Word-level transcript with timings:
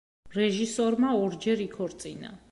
რეჟისორმა 0.35 1.11
ორჯერ 1.25 1.61
იქორწინა. 1.69 2.33